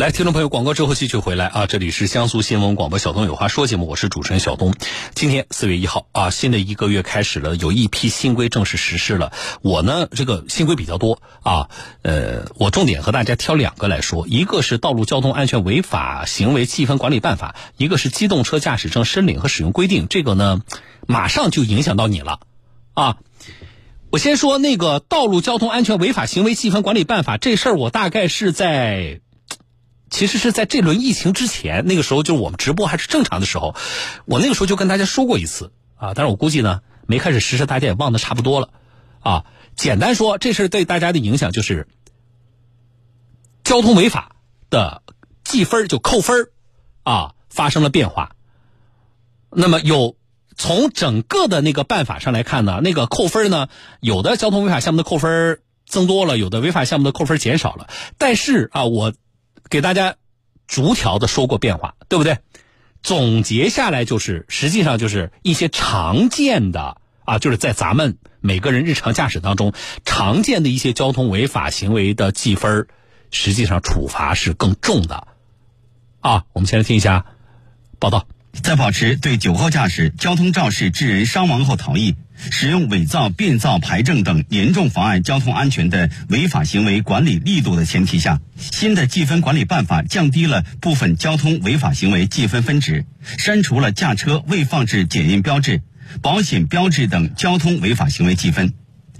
[0.00, 1.66] 来，听众朋友，广告之后继续回来啊！
[1.66, 4.72] 这里是江苏新闻广播《小东有话说》节目，我是主持人小东。
[5.14, 9.30] 今天四月一号啊，新的一个月开始了，有一批新规正式实施了。
[9.60, 11.68] 我呢，这个新规比较多啊，
[12.00, 20.04] 呃，我重点和大家挑两个来说，一个是《道路交通安全违法行为记分管理办法》，一个是《机动车驾驶证申领和使用规定》。
[20.08, 20.62] 这个呢，
[21.06, 22.40] 马上就影响到你了
[22.94, 23.18] 啊！
[24.08, 29.20] 我先说那个《道路交通安全违法行为记分管理办法》这事儿，我大概是在。
[30.10, 33.76] 其实是在这轮疫情之前，那个时候就是我们直播还是正常的时候，
[34.26, 38.70] 我那个时候就跟大家说过一次啊，但是我估计呢没开始实施，大家也忘得差不多了
[39.20, 39.44] 啊。
[39.76, 41.86] 简单说，这事对大家的影响就是
[43.62, 44.34] 交通违法
[44.68, 45.02] 的
[45.44, 46.48] 记分就扣分
[47.04, 48.34] 啊发生了变化。
[49.50, 50.16] 那么有
[50.56, 53.68] 从整个的那个办法上来看呢，那个扣分呢，
[54.00, 57.88] 有的交通违法项目的扣分增多了，有的违法项目的扣分减少了，
[58.18, 59.14] 但是啊我。
[59.70, 60.16] 给大家
[60.66, 62.38] 逐条的说过变化，对不对？
[63.02, 69.72] 总结下来就是，实际上就是一些常见的啊，就是在咱们每个人日常驾驶当中
[70.04, 72.88] 常见的一些交通违法行为的记分
[73.30, 75.28] 实际上处罚是更重的
[76.20, 76.44] 啊。
[76.52, 77.24] 我们先来听一下
[77.98, 78.26] 报道。
[78.64, 82.16] 在保持对酒后驾驶、交通肇事致人伤亡后逃逸。
[82.50, 93.04] 使用伪造、变造牌证等严重妨碍交通安全的违法行为管理力度的前提下，新的记分管理办法降低了部分交通违法行为记分分值，
[93.38, 95.82] 删除了驾车未放置检验标志、
[96.22, 98.72] 保险标志等交通违法行为记分。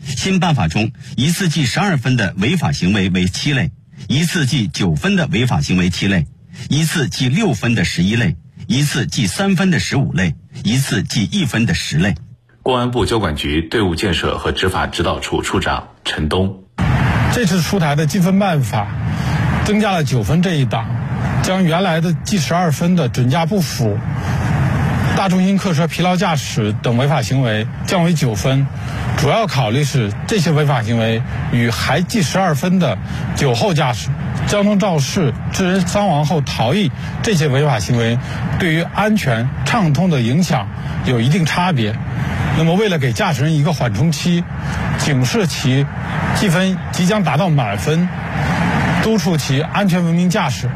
[0.03, 3.71] 新办法中，一次记十二分的违法行为为七类，
[4.09, 6.27] 一次记九分的违法行为七类，
[6.71, 12.15] 一次记六分的十一类，一次记三分的十五类，一次记一分的十类。
[12.63, 16.63] 公安部交管局队伍建设和执法指导处处长陈东，
[17.33, 18.87] 这次出台的记分办法，
[19.65, 20.87] 增加了九分这一档，
[21.43, 23.97] 将原来的记十二分的准驾不符、
[25.17, 28.67] 大重型客车疲劳驾驶等违法行为降为九分。
[29.17, 31.23] 主要考虑是这些违法行为
[31.53, 32.99] 与还记十二分的
[33.37, 34.11] 酒后驾驶、
[34.47, 36.93] 交通肇事致人伤亡后逃逸
[37.23, 38.19] 这些违法行为
[38.59, 40.69] 对于安全畅通的影响
[41.07, 41.97] 有一定差别。
[42.57, 44.45] 那么，为了给驾驶人一个缓冲期，
[44.99, 45.87] 警示其
[46.37, 48.07] 记分即将达到满分，
[49.03, 50.69] 督促其安全文明驾驶，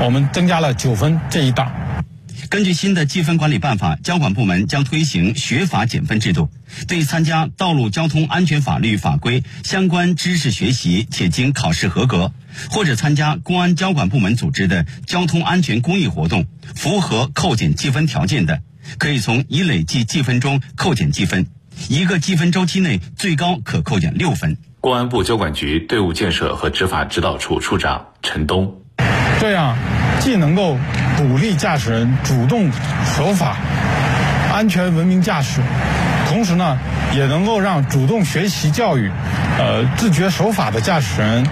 [0.00, 1.72] 我们增加了九分这一档。
[2.50, 6.50] 根据新的记分管理办法，交管部门将推行学法减分制度，
[6.86, 12.32] 对参加道路交通安全法律法规相关知识学习且经考试合格，
[12.70, 16.46] 或者参加公安交管部门组织的交通安全公益活动，
[16.76, 18.60] 符合扣减记分条件的。
[18.98, 21.46] 可以从已累计记分中扣减记分，
[21.88, 24.56] 一个记分周期内最高可扣减六分。
[24.80, 28.74] 公安部交管局队伍建设和执法指导处处长陈东，
[29.40, 29.76] 这样
[30.20, 30.76] 既能够
[31.16, 32.70] 鼓励驾驶人主动
[33.16, 33.56] 守法、
[34.52, 35.62] 安全文明驾驶，
[36.28, 36.78] 同时呢，
[37.14, 39.10] 也能够让主动学习教育、
[39.58, 41.46] 呃自觉守法的驾驶人。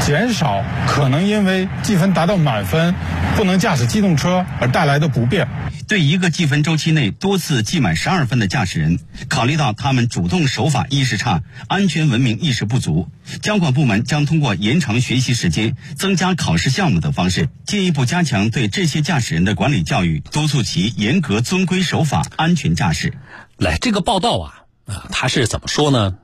[0.00, 2.94] 减少可能因为记分达到满分
[3.36, 5.46] 不能驾驶机动车而带来的不便。
[5.86, 13.08] 对一个记分周期内多次记满十二分的驾驶人，考虑到他们主动守法意识差、安全文明意识不足，
[13.42, 23.14] 交管部门将通过延长学习时间、增加考试项目等方式，进一步加强对这些驾驶人的管理教育，督促其严格遵规守法、安全驾驶。
[23.56, 26.16] 来，这个报道啊，啊，他是怎么说呢？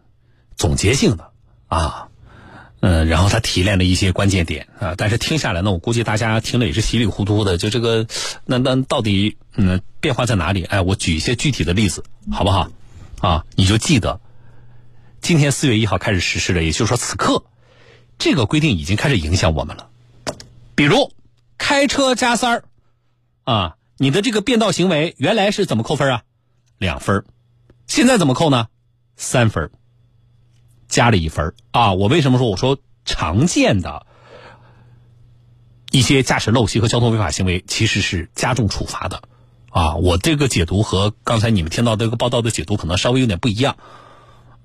[0.56, 1.30] 总结性的
[1.68, 2.09] 啊。
[2.80, 7.58] 嗯，然后他提炼了一些关键点啊，但是听下来呢，我估计大家听了也是稀里糊涂的。
[7.58, 8.06] 就这个，
[8.46, 10.64] 那那到底嗯变化在哪里？
[10.64, 12.02] 哎，我举一些具体的例子，
[12.32, 12.70] 好不好？
[13.20, 14.18] 啊，你就记得，
[15.20, 17.44] 今天四月一号开始实施的，也就是说此刻，
[18.18, 19.90] 这个规定已经开始影响我们了。
[20.74, 21.12] 比如
[21.58, 22.64] 开车加塞儿
[23.44, 26.22] 啊，你的这个变道行为原来是怎么扣分啊？
[26.78, 27.24] 两分，
[27.86, 28.68] 现在怎么扣呢？
[29.16, 29.70] 三分。
[30.90, 31.94] 加了一分啊！
[31.94, 34.04] 我为什么说我说常见的
[35.90, 39.22] 一些驾驶陋习和交通违法行为其实是加重处罚的
[39.70, 39.94] 啊？
[39.94, 43.78] 我这个解读和刚才你们听到这个报道的解读可能稍微有点不一样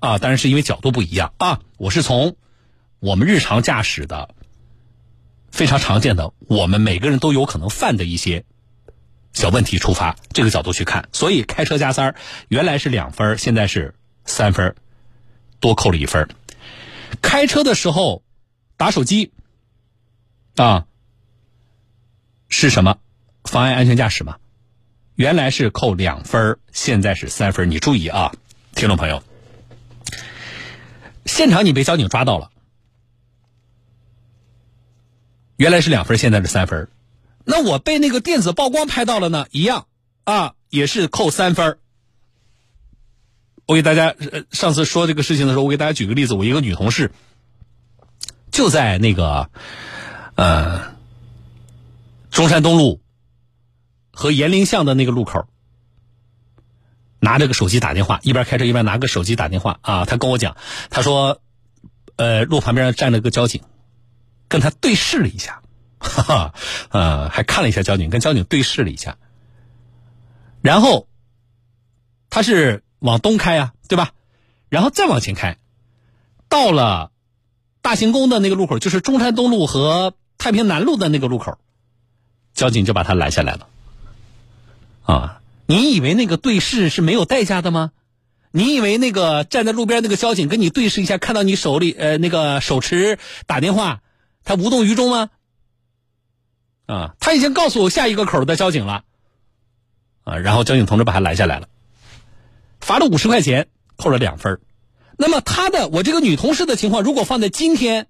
[0.00, 1.60] 啊，当然是因为角度不一样啊。
[1.78, 2.36] 我是从
[2.98, 4.34] 我们日常驾驶的
[5.50, 8.44] 非常常见的，我们每个人都有可能犯的一些
[9.32, 12.14] 小问题出发这个角度去看，所以开车加塞儿
[12.48, 13.94] 原来是两分，现在是
[14.24, 14.74] 三分。
[15.60, 16.28] 多扣了一分
[17.22, 18.22] 开车的时候
[18.76, 19.32] 打手机
[20.56, 20.86] 啊
[22.48, 22.98] 是什么？
[23.44, 24.38] 妨碍安全驾驶吗？
[25.14, 28.34] 原来是扣两分现在是三分你注意啊，
[28.74, 29.22] 听众朋友，
[31.24, 32.50] 现场你被交警抓到了，
[35.56, 36.88] 原来是两分，现在是三分。
[37.44, 39.86] 那我被那个电子曝光拍到了呢，一样
[40.24, 41.78] 啊，也是扣三分。
[43.66, 47.10] 我给大家呃上次说这个事情的时候，我给大家举个例子，我一个女同事
[48.52, 49.50] 就在那个
[50.36, 50.94] 呃
[52.30, 53.00] 中山东路
[54.12, 55.48] 和延陵巷的那个路口，
[57.18, 60.04] 拿着个手机打电话，一边开车一边拿个手机打电话啊。
[60.04, 60.56] 她跟我讲，
[60.88, 61.42] 她说，
[62.14, 63.62] 呃，路旁边站了个交警，
[64.46, 65.60] 跟他对视了一下，
[65.98, 66.54] 哈哈，
[66.90, 69.18] 呃，还看了一下交警，跟交警对视了一下，
[70.62, 71.08] 然后
[72.30, 72.84] 他是。
[73.06, 74.10] 往东开啊，对吧？
[74.68, 75.56] 然后再往前开，
[76.48, 77.12] 到了
[77.80, 81.58] 大行宫的那个路口，就是中山东路和太平南路的那个路口，
[82.52, 83.68] 交警就把他拦下来了。
[85.04, 87.92] 啊，你以为那个对视是没有代价的吗？
[88.50, 94.00] 你以为那个站在路边那个交警跟你对视一下，看到你手里呃那个手持打电话，
[94.44, 95.30] 他无动于衷吗？
[96.86, 99.04] 啊，他已经告诉我下一个口的交警了。
[100.24, 101.68] 啊，然后交警同志把他拦下来了。
[102.86, 103.66] 罚了五十块钱，
[103.96, 104.60] 扣了两分
[105.16, 108.06] 那么他的我这个女同事的情况，如果放在今天，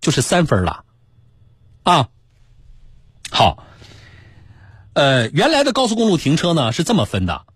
[0.00, 0.84] 就是三分了，
[1.84, 2.08] 啊，
[3.30, 3.64] 好，
[4.94, 7.46] 呃，原来的高速公路停车呢是这么分的，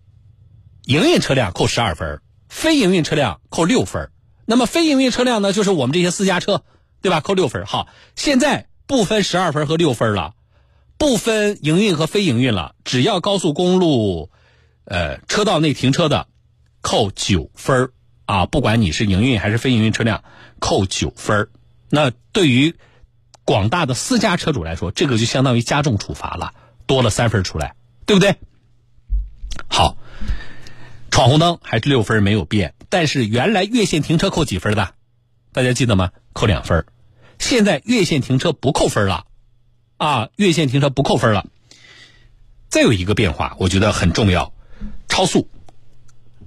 [0.85, 4.09] 营运车辆扣十二分非营运车辆扣六分
[4.45, 6.63] 那么非营运车辆呢，就是我们这些私家车，
[7.01, 7.19] 对吧？
[7.19, 10.33] 扣六分好，现在不分十二分和六分了，
[10.97, 14.31] 不分营运和非营运了，只要高速公路。
[14.85, 16.27] 呃，车道内停车的，
[16.81, 17.91] 扣九分
[18.25, 18.45] 啊！
[18.45, 20.23] 不管你是营运还是非营运车辆，
[20.59, 21.49] 扣九分
[21.89, 22.75] 那对于
[23.43, 26.53] 广大的私家车主来说，这个就相当于加重处罚了，
[26.87, 28.37] 多了三分出来，对不对？
[29.67, 29.97] 好，
[31.11, 34.93] 闯红灯还是六分没有变，但是原来越线停车扣几分的？
[35.51, 36.11] 大家记得吗？
[36.33, 36.85] 扣两分
[37.37, 39.25] 现在越线停车不扣分了，
[39.97, 41.45] 啊，越线停车不扣分了。
[42.69, 44.54] 再有一个变化，我觉得很重要。
[45.15, 45.47] 超速，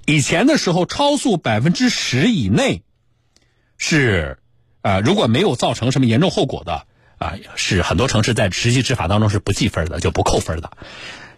[0.04, 2.82] 以前的时候超速百分之十以内
[3.78, 4.36] 是
[4.82, 6.86] 啊，如果没有造成什么严重后果的
[7.16, 10.70] 啊，是很多城市在实际执法当中是不计分的，就不扣分的。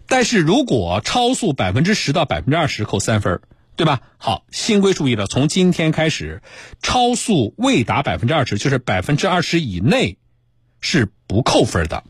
[0.09, 3.41] 但是如果超速百分之十到百分之二十扣三分，
[3.77, 4.01] 对吧？
[4.19, 6.43] 好，新规注意了，从今天开始，
[6.83, 10.19] 超速未达百分之二十，就是百分之二十以内
[10.81, 12.03] 是不扣分的。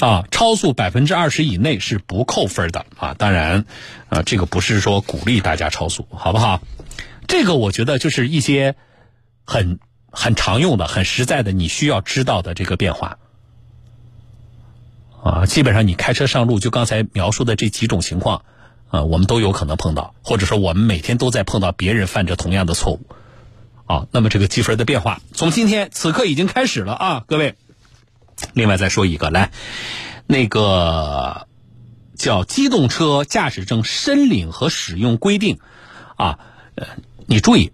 [0.00, 3.14] 啊，超速百分之二十以内是不扣分的啊！
[3.14, 3.64] 当然，
[4.08, 6.60] 啊，这个不是说鼓励大家超速，好不好？
[7.28, 8.74] 这个我觉得就是一些
[9.44, 9.78] 很
[10.10, 13.18] 很常用的、很实在的，你需要知道的这个变化。
[15.22, 18.44] 啊，基本上你开车上路，就刚才描述的这几种情况，
[18.88, 23.06] 啊，我们都有可能碰到，或者说我们每天都在碰到别人犯着同样的错误。
[23.86, 27.54] 啊，那么这个积分的变化，从今天此刻已经开始了啊，各位。
[28.52, 29.50] 另外再说一个，来，
[30.26, 31.48] 那个
[32.16, 35.58] 叫机动车驾驶证申领和使用规定，
[36.16, 36.38] 啊，
[36.74, 36.86] 呃，
[37.26, 37.72] 你注意，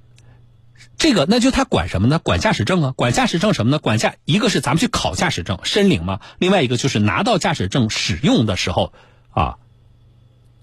[0.96, 2.18] 这个那就他管什么呢？
[2.18, 3.78] 管驾驶证啊，管驾驶证什么呢？
[3.78, 8.92] 管驾一个是咱们去考驾驶证申领嘛，另外一个就是拿到驾驶证使用的时候
[9.30, 9.56] 啊。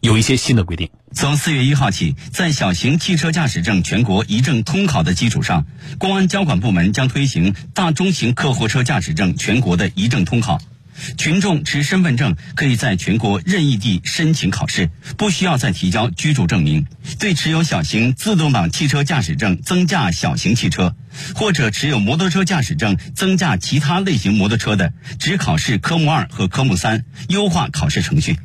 [0.08, 0.90] 有一些新的规定。
[1.14, 5.66] 从四月一号起，在小型汽车驾驶证全国一证通考的基础上，
[5.98, 10.62] 公安交管部门将推行大中型客货车驾驶证全国的一证通考。
[11.18, 16.88] 群众持身份证可以在全国任意地申请考试，不需要再提交居住证明。
[17.20, 20.96] 对持有小型自动挡汽车驾驶证增驾小型汽车，
[21.36, 28.40] 或者持有摩托车驾驶证增驾其他类型摩托车的，只考试科目二和科目三，优化考试程序。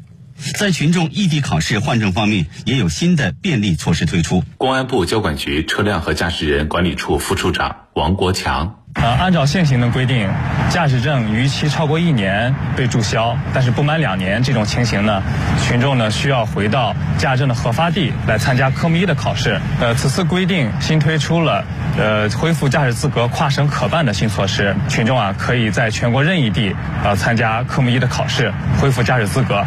[0.58, 4.44] 在群众异地考试换证方面，也有新的便利措施推出。
[4.58, 10.28] 公安部交管局车辆和驾驶人管理处副处长王国强：呃，按照现行的规定，
[10.70, 15.22] 驾驶证逾期超过一年被注销，但是不满两年这种情形呢，
[15.64, 19.60] 群众呢需要回到驾证的核发地来参加科目一的考试。
[19.80, 21.64] 呃，此次规定新推出了
[21.96, 29.64] 呃恢复驾驶资格跨省可办的新措施，群众啊可以在全国任意地呃参加科目一的考试，恢复驾驶资格。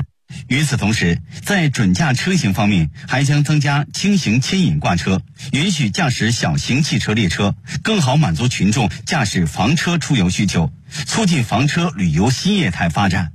[0.48, 10.72] 与此同时，在准驾车型方面，还将增加轻型牵引挂车，允许驾驶小型汽车列车，更好满足群众驾驶房车出游需求，
[11.06, 13.32] 促进房车旅游新业态发展。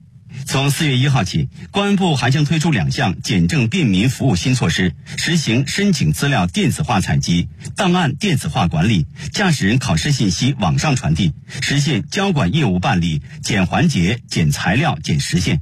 [0.47, 15.61] 从四月一号起，公安部还将推出两项简政便民服务新措施，实行申请资料电子化采集、档案电子化管理、驾驶人考试信息网上传递，实现交管业务办理减环节、减材料、减时限。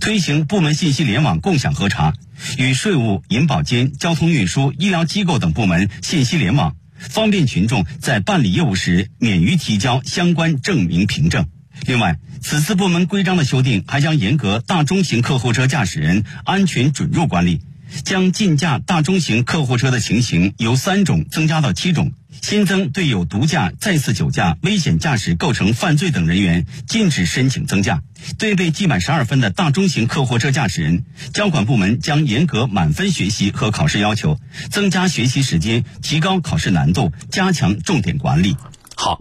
[0.00, 2.14] 推行部门信息联网共享核查，
[2.58, 11.48] 与税务、银保监、交通运输、医疗机构等部门信息联网，方便群众在办理业务时免于提交相关证明凭证。
[11.86, 17.60] 另外，此次部门规章的修订还将严格大中型客货车驾驶人安全准入管理，
[18.04, 22.12] 将禁驾大中型客货车的情形由三种增加到七种。
[22.40, 27.98] 新增对有毒驾、再次酒驾、危险驾驶构成犯罪等人员，禁止申请增驾；
[28.38, 38.56] 对被记满十二分的大中型客货车驾驶人，交管部门将严格满分学习和考试要求，增加学习时间，提高考试难度，加强重点管理。
[38.96, 39.20] 好，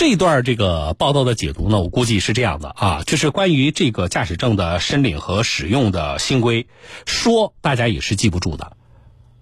[0.00, 6.68] 这段这个报道的解读呢，我估计是这样的啊，就是关于这个驾驶证的申领和使用的新规，
[7.04, 8.78] 说大家也是记不住的，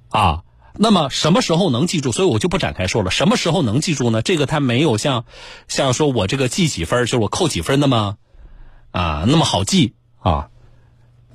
[0.08, 0.42] 啊。
[0.74, 2.10] 那么什么时候能记住？
[2.10, 3.12] 所以我就不展开说了。
[3.12, 4.20] 什么时候能记住呢？
[4.20, 5.26] 这个它没有像，
[5.68, 8.16] 像说我这个记几分，就是我扣几分那么，
[8.90, 10.48] 啊，那么好记啊。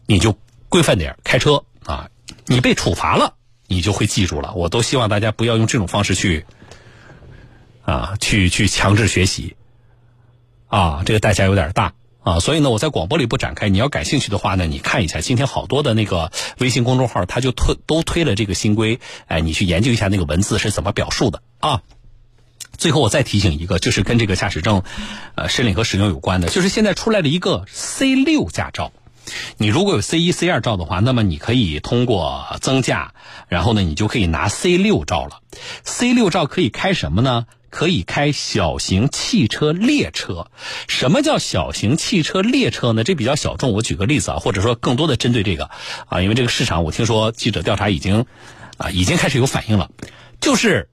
[0.06, 0.36] 你就
[0.68, 2.10] 规范点开车啊，
[2.46, 3.36] 你被处罚了，
[3.68, 4.54] 你就会记住了。
[4.54, 6.46] 我都希望大家不要用这种方式去，
[7.84, 9.56] 啊，去去强制学习，
[10.68, 11.94] 啊，这个代价有点大。
[12.24, 13.68] 啊，所以呢，我在广播里不展开。
[13.68, 19.02] 你要感兴趣的话呢，你看一下今天好多的那个微信公众号，他就推都推了这个新规。
[19.28, 21.82] 哎，你去研究一下那个文字是怎么表述的啊。
[22.78, 24.84] 最后我再提醒一个，就是跟这个驾驶证，
[25.36, 28.94] 呃，申领和使用有关的，就是现在出来了一个 C 六驾照。
[29.58, 33.14] 你如果有 C 一、C 二照的话，那么你可以通过增驾，
[33.50, 35.42] 然后呢，你就可以拿 C 六照了。
[35.84, 37.48] C 六照可以开什么呢？
[37.74, 40.52] 可以开小型汽车列车，
[40.88, 43.04] 什么叫小型汽车列车呢？
[43.04, 43.74] 这比较小众。
[43.74, 45.72] 我举个例子啊，或者说更多的针对这个
[46.06, 48.28] 啊，因为这个市场，我听说记者调查已经
[48.78, 49.90] 啊已经开始有反应了，
[50.40, 50.92] 就是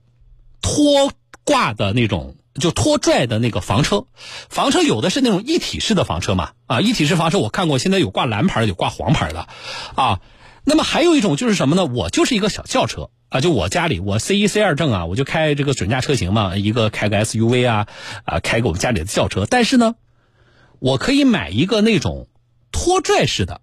[0.62, 1.12] 拖
[1.44, 4.06] 挂的那种，就拖拽的那个房车。
[4.48, 9.48] 房车有的是那种一体式的房车嘛，啊，一体式房车我看过，现在有挂蓝牌的有挂黄牌的，
[9.96, 10.20] 啊，
[10.64, 11.84] 那么还有一种就是什么呢？
[11.84, 13.10] 我就是一个小轿车。
[13.30, 17.86] 啊，就我家里，我 C 一 C 二证啊，我就开这个准驾车型嘛，一个开个 SUV 啊，
[18.24, 19.46] 啊，开个我们家里的轿车。
[19.48, 19.94] 但是呢，
[20.80, 22.26] 我可以买一个那种
[22.72, 23.60] 拖拽式的，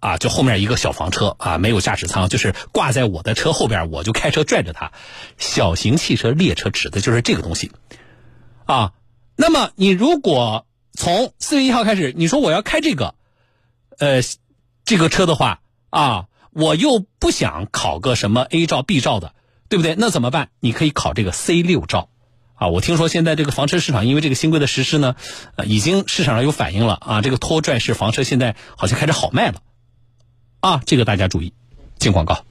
[0.00, 4.92] 啊，就后面一个小房车啊，没有驾驶舱，就是挂在我的车后边，我就开车拽着它。
[5.38, 7.72] 小型汽车列车指的就是这个东西，
[8.66, 8.92] 啊，
[9.36, 13.14] 那么你如果从四月一号开始，你说我要开这个，
[13.98, 14.20] 呃，
[14.84, 16.26] 这个车的话，啊。
[16.58, 19.32] 我又不想考个什么 A 照 B 照的，
[19.68, 19.94] 对不对？
[19.96, 20.48] 那怎么办？
[20.58, 22.08] 你可以考这个 C 六照，
[22.54, 25.14] 啊，我听说现在这个房车市场因为这个新规的实施呢，
[25.66, 29.62] 已经市场上有反应了啊，这个拖拽式房车现在好像开始好卖了，
[30.58, 31.52] 啊，这个大家注意，
[32.00, 32.44] 进广告。